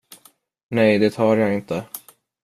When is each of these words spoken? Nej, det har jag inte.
Nej, 0.69 0.99
det 0.99 1.15
har 1.15 1.37
jag 1.37 1.53
inte. 1.53 1.85